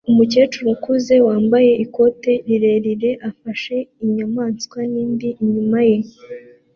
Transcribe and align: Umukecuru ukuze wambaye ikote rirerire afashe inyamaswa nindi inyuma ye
Umukecuru 0.09 0.67
ukuze 0.77 1.15
wambaye 1.27 1.71
ikote 1.85 2.31
rirerire 2.47 3.11
afashe 3.29 3.75
inyamaswa 4.03 4.77
nindi 4.91 5.29
inyuma 5.43 5.79
ye 5.89 5.97